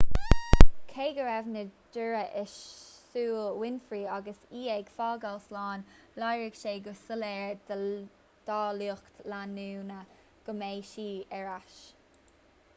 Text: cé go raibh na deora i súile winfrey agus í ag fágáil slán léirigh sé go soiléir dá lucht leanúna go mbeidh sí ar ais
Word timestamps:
cé 0.91 1.03
go 1.15 1.25
raibh 1.25 1.49
na 1.55 1.61
deora 1.97 2.21
i 2.39 2.41
súile 2.53 3.41
winfrey 3.63 4.07
agus 4.15 4.39
í 4.61 4.63
ag 4.77 4.89
fágáil 4.95 5.37
slán 5.43 5.85
léirigh 6.23 6.57
sé 6.61 6.73
go 6.87 6.95
soiléir 7.03 7.61
dá 8.49 8.59
lucht 8.81 9.21
leanúna 9.35 10.01
go 10.49 10.57
mbeidh 10.63 10.89
sí 10.95 11.07
ar 11.43 11.55
ais 11.59 11.79